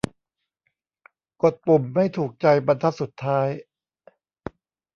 [1.41, 3.47] กดปุ่มไม่ถูกใจบรรทัดสุดท้าย